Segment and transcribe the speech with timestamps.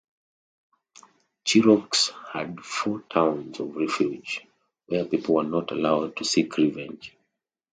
[1.45, 4.41] Cherokees had four towns of refuge,
[4.87, 7.15] where people were not allowed to seek revenge.